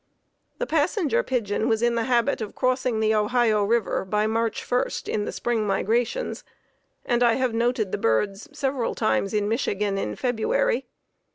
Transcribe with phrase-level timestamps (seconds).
[0.57, 4.87] The Passenger Pigeon was in the habit of crossing the Ohio River by March 1
[5.05, 6.43] in the spring migrations,
[7.05, 10.87] and I have noted the birds several times in Michigan in February.